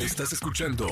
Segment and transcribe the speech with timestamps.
[0.00, 0.88] Estás escuchando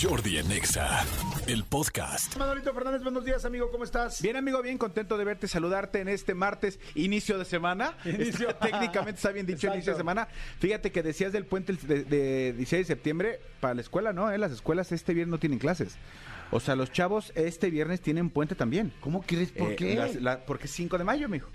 [0.00, 1.04] Jordi en Exa,
[1.46, 2.34] el podcast.
[2.38, 4.22] Manolito Fernández, buenos días, amigo, ¿cómo estás?
[4.22, 7.98] Bien, amigo, bien contento de verte, saludarte en este martes, inicio de semana.
[8.06, 8.48] Inicio.
[8.48, 9.76] Este, técnicamente está bien dicho, Exacto.
[9.76, 10.28] inicio de semana.
[10.58, 14.30] Fíjate que decías del puente de, de 16 de septiembre para la escuela, ¿no?
[14.30, 15.96] Eh, Las escuelas este viernes no tienen clases.
[16.52, 18.90] O sea, los chavos este viernes tienen puente también.
[19.00, 19.52] ¿Cómo crees?
[19.52, 20.16] ¿Por Eh, qué?
[20.18, 21.50] la- porque es 5 de mayo, mijo.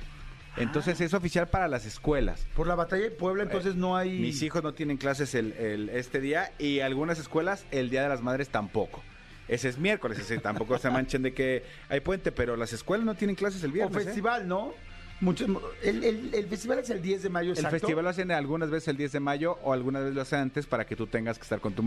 [0.58, 2.46] Entonces es oficial para las escuelas.
[2.56, 4.20] Por la batalla de Puebla, entonces no hay...
[4.20, 8.10] Mis hijos no tienen clases el, el- este día y algunas escuelas el Día de
[8.10, 9.04] las Madres tampoco.
[9.48, 13.16] Ese es miércoles, ese tampoco se manchen de que hay puente, pero las escuelas no
[13.16, 14.02] tienen clases el O viernes.
[14.02, 14.06] ¿eh?
[14.06, 14.74] festival, ¿no?
[15.22, 15.48] Muchos,
[15.82, 17.78] el, el- el festival es el 10 de mayo, El exacto.
[17.80, 20.66] festival lo hacen algunas veces el 10 de mayo o algunas veces lo hacen antes
[20.66, 21.84] para que tú tengas que estar con tu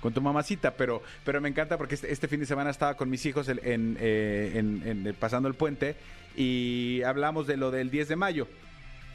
[0.00, 3.10] con tu mamacita, pero pero me encanta porque este, este fin de semana estaba con
[3.10, 5.94] mis hijos el- en, eh, en- en- eh, pasando el puente
[6.40, 8.48] y hablamos de lo del 10 de mayo.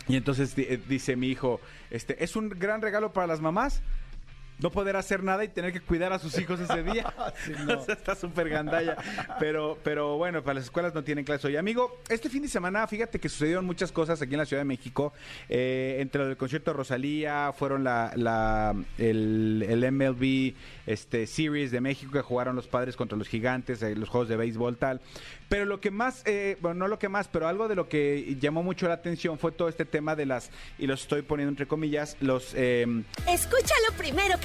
[0.08, 1.60] Y entonces eh, dice mi hijo,
[1.90, 3.82] este, es un gran regalo para las mamás
[4.60, 7.14] no poder hacer nada y tener que cuidar a sus hijos ese día.
[7.46, 7.80] Sí, no.
[7.80, 8.98] O sea, está súper gandalla.
[9.40, 11.58] Pero, pero bueno, para las escuelas no tienen clase hoy.
[11.58, 14.66] Amigo, este fin de semana, fíjate que sucedieron muchas cosas aquí en la Ciudad de
[14.66, 15.14] México.
[15.50, 20.54] Eh, entre lo del concierto de Rosalía, fueron la, la- el, el MLB
[20.86, 24.38] este, Series de México que jugaron los padres contra los gigantes, eh, los juegos de
[24.38, 25.02] béisbol, tal.
[25.50, 28.36] Pero lo que más, eh, bueno, no lo que más, pero algo de lo que
[28.40, 30.50] llamó mucho la atención fue todo este tema de las,
[30.80, 32.54] y lo estoy poniendo entre comillas, los...
[32.56, 32.86] eh,
[33.28, 34.45] Escúchalo primero que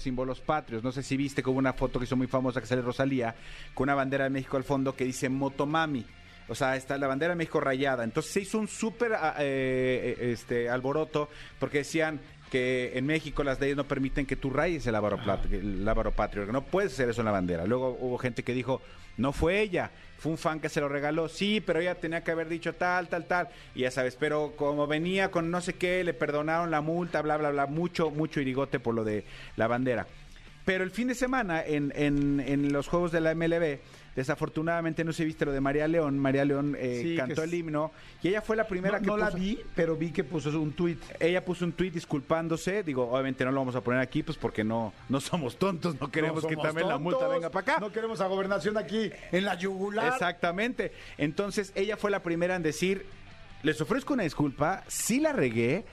[0.01, 0.83] símbolos patrios.
[0.83, 3.35] No sé si viste como una foto que hizo muy famosa que sale Rosalía
[3.73, 6.05] con una bandera de México al fondo que dice Motomami.
[6.47, 8.03] O sea, está la bandera de México rayada.
[8.03, 11.29] Entonces se hizo un súper ah, eh, eh, este, alboroto
[11.59, 12.19] porque decían
[12.51, 16.51] que en México las leyes no permiten que tú rayes el el lábaro patrio, que
[16.51, 17.65] no puedes hacer eso en la bandera.
[17.65, 18.81] Luego hubo gente que dijo,
[19.17, 22.31] no fue ella, fue un fan que se lo regaló, sí, pero ella tenía que
[22.31, 26.03] haber dicho tal, tal, tal, y ya sabes, pero como venía con no sé qué,
[26.03, 29.23] le perdonaron la multa, bla, bla, bla, mucho, mucho irigote por lo de
[29.55, 30.05] la bandera.
[30.71, 33.79] Pero el fin de semana, en, en, en los juegos de la MLB,
[34.15, 36.17] desafortunadamente no se viste lo de María León.
[36.17, 37.91] María León eh, Sí, cantó el himno
[38.23, 40.71] y ella fue la primera No, que no la vi, pero vi que puso un
[40.71, 40.97] tuit.
[41.19, 42.83] ella puso un tuit disculpándose.
[42.83, 46.09] Digo, obviamente no lo vamos a poner aquí, pues porque no, no somos tontos, no
[46.09, 47.81] queremos No que también la multa venga para acá.
[47.81, 50.13] No queremos a gobernación aquí en la yugular.
[50.13, 50.93] Exactamente.
[51.17, 53.05] Entonces ella fue la primera en decir,
[53.61, 55.83] les ofrezco una disculpa, sí la regué.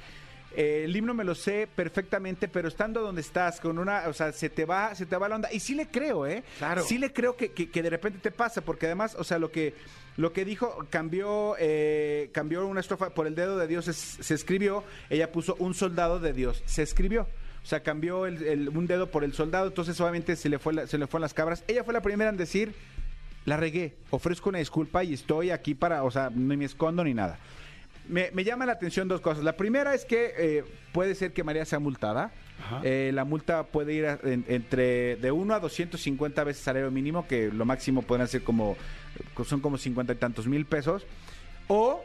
[0.56, 4.32] Eh, el himno me lo sé perfectamente, pero estando donde estás, con una, o sea,
[4.32, 5.52] se te va, se te va la onda.
[5.52, 6.42] Y sí le creo, ¿eh?
[6.58, 6.82] Claro.
[6.82, 9.50] Sí le creo que, que- que de repente te pasa, porque además, o sea, lo
[9.50, 9.74] que,
[10.16, 14.34] lo que dijo, cambió, eh, cambió una estrofa, por el dedo de Dios es- se
[14.34, 17.28] escribió, ella puso un soldado de Dios, se escribió.
[17.62, 20.72] O sea, cambió el- el- un dedo por el soldado, entonces obviamente se le fue
[20.72, 21.62] la- se le fueron las cabras.
[21.68, 22.72] Ella fue la primera en decir,
[23.44, 27.12] la regué, ofrezco una disculpa y estoy aquí para, o sea, ni me escondo ni
[27.14, 27.38] nada.
[28.08, 29.44] Me, me llama la atención dos cosas.
[29.44, 32.32] La primera es que eh, puede ser que María sea multada.
[32.82, 37.26] Eh, la multa puede ir a- en- entre de 1 a 250 veces salario mínimo,
[37.28, 38.76] que lo máximo pueden ser como,
[39.44, 41.06] son como 50 y tantos mil pesos.
[41.68, 42.02] O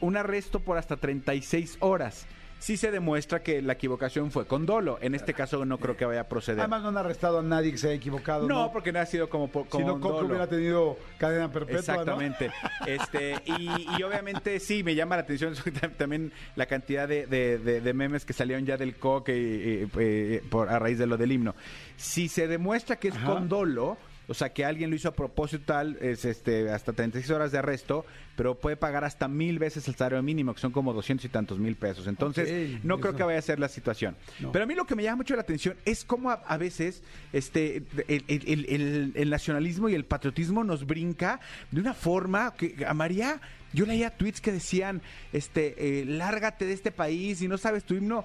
[0.00, 2.26] un arresto por hasta 36 horas.
[2.60, 4.98] Si se demuestra que la equivocación fue con dolo.
[5.00, 6.60] En este caso no creo que vaya a proceder.
[6.60, 8.46] Además no han arrestado a nadie que se haya equivocado.
[8.46, 10.28] no, porque no ha sido como, por- si con no, Coco dolo.
[10.28, 12.00] hubiera tenido cadena perpetua, ¿no?
[12.02, 12.50] Exactamente.
[12.86, 15.54] Este, y, y obviamente sí, me llama la atención
[15.96, 19.40] también la cantidad de, de- de- de memes que salieron ya del coque y-
[19.84, 21.54] y- eh, por, a raíz de lo del himno.
[21.96, 23.26] Si se demuestra que es Ajá.
[23.26, 23.96] con dolo,
[24.30, 27.58] o sea, que alguien lo hizo a propósito tal, es este, hasta 36 horas de
[27.58, 28.06] arresto,
[28.36, 31.58] pero puede pagar hasta mil veces el salario mínimo, que son como 200 y tantos
[31.58, 32.06] mil pesos.
[32.06, 32.48] Entonces,
[32.84, 34.16] no creo que vaya a ser la situación.
[34.38, 34.52] No.
[34.52, 37.02] Pero a mí lo que me llama mucho la atención es cómo a, a veces
[37.32, 41.40] este, el, el- el- el- el nacionalismo y el patriotismo nos brinca
[41.70, 43.40] de una forma que a María,
[43.72, 45.02] yo leía tweets que decían,
[45.32, 48.24] este, eh, lárgate de este país y no sabes tu himno.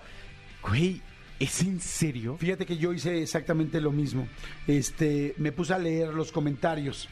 [0.62, 1.01] Güey,
[1.40, 2.38] ¿es en serio?
[2.40, 4.28] Fíjate que yo hice exactamente lo mismo.
[4.68, 7.10] Este, me puse a leer los comentarios.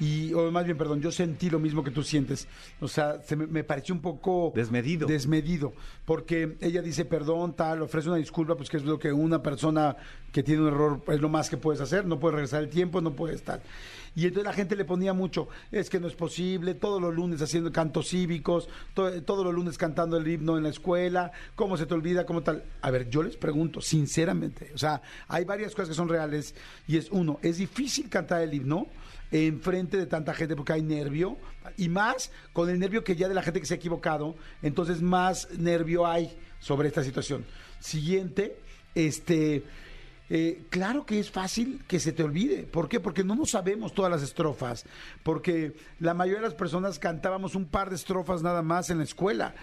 [0.00, 2.46] Y, o más bien, perdón, yo sentí lo mismo que tú sientes.
[2.80, 4.52] O sea, se me, me pareció un poco...
[4.54, 5.06] Desmedido.
[5.08, 5.72] Desmedido.
[6.04, 9.96] Porque ella dice perdón, tal, ofrece una disculpa, pues que es lo que una persona
[10.32, 12.06] que tiene un error es lo más que puedes hacer.
[12.06, 13.60] No puedes regresar el tiempo, no puedes tal.
[14.14, 17.40] Y entonces la gente le ponía mucho, es que no es posible, todos los lunes
[17.40, 21.86] haciendo cantos cívicos, to- todos los lunes cantando el himno en la escuela, ¿cómo se
[21.86, 22.26] te olvida?
[22.26, 22.64] ¿Cómo tal?
[22.80, 26.54] A ver, yo les pregunto, sinceramente, o sea, hay varias cosas que son reales
[26.88, 28.86] y es uno, es difícil cantar el himno
[29.30, 31.36] en frente de tanta gente porque hay nervio
[31.76, 35.02] y más con el nervio que ya de la gente que se ha equivocado, entonces
[35.02, 37.44] más nervio hay sobre esta situación.
[37.80, 38.56] Siguiente,
[38.94, 39.64] este...
[40.30, 42.64] Eh, claro que es fácil que se te olvide.
[42.64, 43.00] ¿Por qué?
[43.00, 44.84] Porque no nos sabemos todas las estrofas.
[45.22, 49.04] Porque la mayoría de las personas cantábamos un par de estrofas nada más en la
[49.04, 49.54] escuela.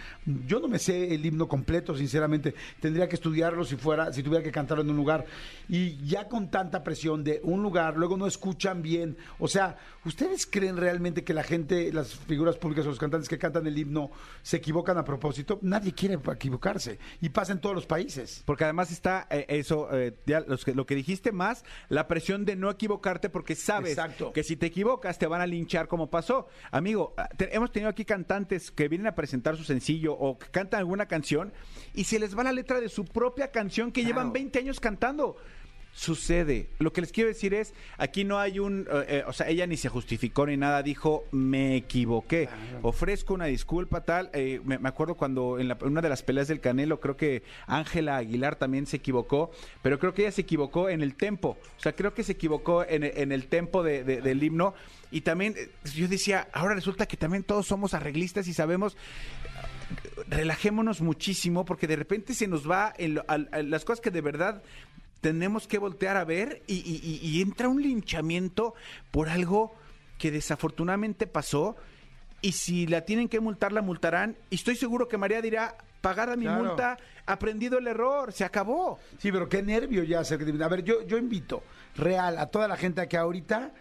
[0.47, 2.55] Yo no me sé el himno completo, sinceramente.
[2.79, 5.25] Tendría que estudiarlo si fuera, si tuviera que cantarlo en un lugar.
[5.69, 9.17] Y ya con tanta presión de un lugar, luego no escuchan bien.
[9.39, 13.37] O sea, ¿ustedes creen realmente que la gente, las figuras públicas o los cantantes que
[13.37, 14.11] cantan el himno
[14.41, 15.59] se equivocan a propósito?
[15.61, 16.97] Nadie quiere equivocarse.
[17.21, 18.41] Y pasa en todos los países.
[18.45, 20.13] Porque además está eh, eso, eh,
[20.55, 24.31] los que- lo que dijiste más, la presión de no equivocarte porque sabes Exacto.
[24.33, 26.47] que si te equivocas te van a linchar como pasó.
[26.71, 30.47] Amigo, ah, te- hemos tenido aquí cantantes que vienen a presentar su sencillo o que
[30.47, 31.51] cantan alguna canción
[31.93, 34.15] y se les va la letra de su propia canción que Claro.
[34.15, 35.37] llevan 20 años cantando.
[35.97, 36.67] Sucede.
[36.79, 39.65] Lo que les quiero decir es, aquí no hay un, eh, eh, o sea, ella
[39.65, 42.49] ni se justificó ni nada, dijo, me equivoqué.
[42.81, 44.29] Ofrezco una disculpa tal.
[44.33, 47.15] eh, me, me acuerdo cuando en, la- en una de las peleas del Canelo, creo
[47.15, 49.51] que Ángela Aguilar también se equivocó,
[49.81, 51.57] pero creo que ella se equivocó en el tempo.
[51.77, 54.73] O sea, creo que se equivocó en, en el tempo de- de- del himno.
[55.11, 55.55] Y también,
[55.93, 58.97] yo decía, ahora resulta que también todos somos arreglistas y sabemos
[60.27, 64.11] relajémonos muchísimo porque de repente se nos va en lo- al- a las cosas que
[64.11, 64.61] de verdad
[65.25, 68.75] tenemos que voltear a ver y, y- y- y entra un linchamiento
[69.09, 69.73] por algo
[70.19, 71.75] que desafortunadamente pasó
[72.43, 76.35] y si la tienen que multar la multarán y estoy seguro que María dirá pagada
[76.35, 76.63] mi Claro.
[76.63, 80.83] multa aprendido el error se acabó Sí, pero qué nervio ya hacer que- A ver,
[80.83, 81.63] yo, yo invito
[81.95, 83.71] real a toda la gente a que ahorita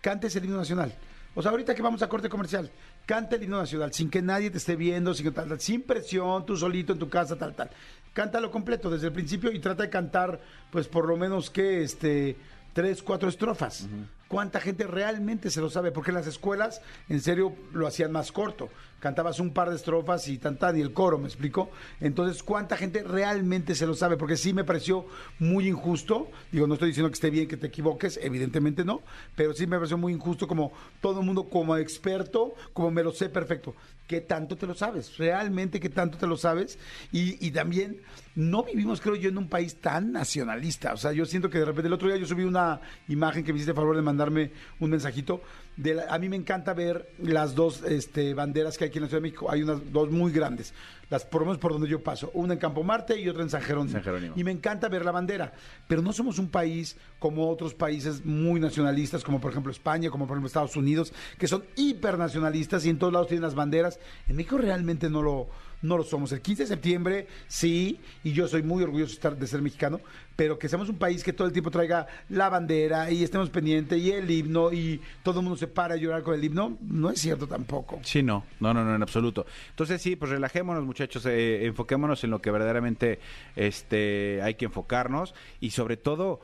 [0.00, 0.92] cantes el himno nacional.
[1.36, 2.72] O sea, ahorita que vamos a corte comercial,
[3.08, 5.80] canta el himno nacional sin que nadie te esté viendo, sin, que tal, tal, sin
[5.82, 7.70] presión, tú solito en tu casa, tal, tal.
[8.12, 10.38] Cántalo completo desde el principio y trata de cantar,
[10.70, 12.36] pues por lo menos que, este,
[12.74, 13.88] tres, cuatro estrofas.
[14.28, 15.90] ¿Cuánta gente realmente se lo sabe?
[15.90, 18.68] Porque en las escuelas, en serio, lo hacían más corto.
[19.00, 21.70] Cantabas un par de estrofas y tan y el coro, ¿me explico?
[22.00, 24.16] Entonces, ¿cuánta gente realmente se lo sabe?
[24.16, 25.06] Porque sí me pareció
[25.38, 26.28] muy injusto.
[26.50, 29.02] Digo, no estoy diciendo que esté bien que te equivoques, evidentemente no,
[29.36, 33.12] pero sí me pareció muy injusto como todo el mundo como experto, como me lo
[33.12, 33.74] sé perfecto.
[34.08, 35.18] ¿Qué tanto te lo sabes?
[35.18, 36.78] ¿Realmente qué tanto te lo sabes?
[37.12, 38.00] Y, también
[38.34, 40.94] no vivimos, creo yo, en un país tan nacionalista.
[40.94, 43.52] O sea, yo siento que de repente el otro día yo subí una imagen que
[43.52, 45.42] me hiciste favor de mandarme un mensajito.
[45.76, 49.08] De a mí me encanta ver las dos este, banderas que hay aquí en la
[49.08, 49.50] Ciudad de México.
[49.50, 50.74] Hay unas dos muy grandes.
[51.10, 52.30] Las por lo menos por donde yo paso.
[52.34, 53.92] Una en Campo Marte y otra en San Jerónimo.
[53.92, 54.34] San Jerónimo.
[54.36, 55.52] Y me encanta ver la bandera.
[55.86, 60.26] Pero no somos un país como otros países muy nacionalistas, como por ejemplo España, como
[60.26, 63.98] por ejemplo Estados Unidos, que son hipernacionalistas y en todos lados tienen las banderas.
[64.28, 65.48] En México realmente no lo,
[65.82, 66.32] no lo somos.
[66.32, 70.00] El 15 de septiembre, sí, y yo soy muy orgulloso de, estar, de ser mexicano,
[70.36, 73.98] pero que seamos un país que todo el tiempo traiga la bandera y estemos pendientes
[74.00, 77.10] y el himno y todo el mundo se para a llorar con el himno, no
[77.10, 78.00] es cierto tampoco.
[78.02, 79.46] Sí, no, no, no, no, en absoluto.
[79.70, 83.18] Entonces sí, pues relajémonos muchachos, eh, enfoquémonos en lo que verdaderamente
[83.56, 86.40] este, hay que enfocarnos y sobre todo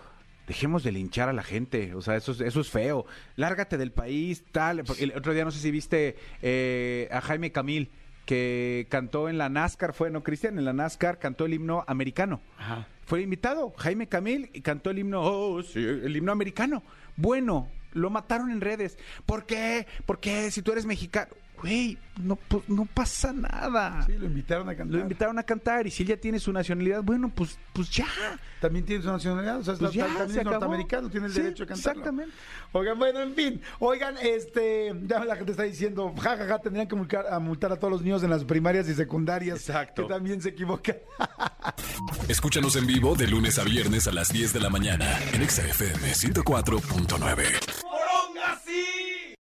[0.47, 3.07] dejemos de linchar a la gente, o sea, eso es, eso es feo.
[3.37, 4.85] Lárgate del país, tal.
[4.85, 7.91] porque El otro día no sé si viste eh, a Jaime Camil
[8.27, 10.59] que cantó en la NASCAR, fue, ¿no, Cristian?
[10.59, 12.41] En la NASCAR cantó el himno americano.
[12.59, 12.89] Ajá.
[13.07, 16.83] Fue invitado, Jaime Camil, y cantó el himno, oh, sí, el himno americano.
[17.17, 18.99] Bueno, lo mataron en redes.
[19.27, 19.87] ¿Por qué?
[20.07, 20.51] ¿Por qué?
[20.51, 21.33] Si tú eres mexicano.
[21.65, 24.05] Güey, no, pues, no pasa nada.
[24.07, 24.95] Sí, lo invitaron a cantar.
[24.97, 28.07] Lo invitaron a cantar y si él ya tiene su nacionalidad, bueno, pues, pues ya.
[28.61, 30.53] También tiene su nacionalidad, o sea, Pues está- ya, también se es acabó.
[30.61, 32.01] norteamericano, tiene el Sí, derecho a cantarlo.
[32.01, 32.35] exactamente.
[32.73, 37.27] Oigan, bueno, en fin, oigan, este, ya la gente está diciendo, jajaja, tendrían que multar
[37.31, 39.59] a, multar a todos los niños en las primarias y secundarias.
[39.61, 40.03] Exacto.
[40.07, 40.97] Que también se equivocan.
[42.29, 45.63] Escúchanos en vivo de lunes a viernes a las 10 de la mañana en Exa
[45.63, 47.45] FM 104.9.